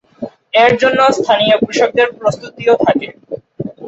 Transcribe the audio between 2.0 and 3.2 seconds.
প্রস্তুতিও থাকে।